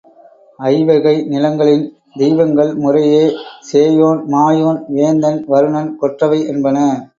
ஐவகை 0.59 1.13
நிலங்களின் 1.27 1.83
தெய்வங்கள் 2.19 2.71
முறையே 2.75 3.21
சேயோன், 3.69 4.19
மாயோன், 4.27 4.81
வேந்தன், 4.89 5.39
வருணன், 5.47 5.95
கொற்றவை 5.97 6.41
என்பன. 6.47 6.77